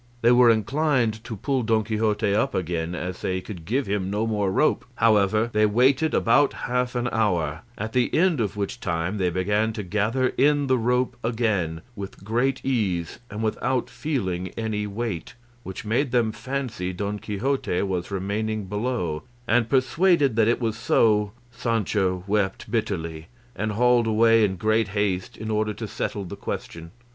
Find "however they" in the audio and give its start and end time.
4.95-5.67